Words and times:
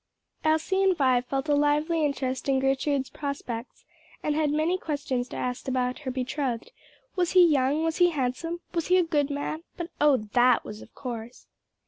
Elsie 0.43 0.81
and 0.81 0.97
Vi 0.97 1.21
felt 1.21 1.47
a 1.47 1.53
lively 1.53 2.03
interest 2.03 2.49
in 2.49 2.57
Gertrude's 2.59 3.11
prospects, 3.11 3.85
and 4.23 4.33
had 4.33 4.49
many 4.49 4.75
questions 4.79 5.27
to 5.27 5.35
ask 5.35 5.67
about 5.67 5.99
her 5.99 6.09
betrothed; 6.09 6.71
"Was 7.15 7.33
he 7.33 7.45
young? 7.47 7.83
was 7.83 7.97
he 7.97 8.09
handsome? 8.09 8.61
was 8.73 8.87
he 8.87 8.97
a 8.97 9.03
good 9.03 9.29
man? 9.29 9.61
But, 9.77 9.91
oh 10.01 10.17
that 10.17 10.65
was 10.65 10.81
of 10.81 10.95
course." 10.95 11.45